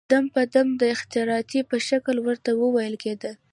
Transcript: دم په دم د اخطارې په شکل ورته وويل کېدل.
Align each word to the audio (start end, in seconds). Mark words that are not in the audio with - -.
دم 0.11 0.25
په 0.33 0.41
دم 0.53 0.67
د 0.81 0.81
اخطارې 0.95 1.61
په 1.69 1.77
شکل 1.89 2.15
ورته 2.21 2.49
وويل 2.61 2.95
کېدل. 3.03 3.33